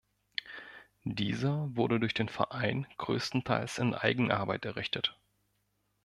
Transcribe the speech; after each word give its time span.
Dieser 1.03 1.67
wurde 1.75 1.99
durch 1.99 2.15
den 2.15 2.27
Verein 2.27 2.87
größtenteils 2.97 3.77
in 3.77 3.93
Eigenarbeit 3.93 4.65
errichtet. 4.65 5.15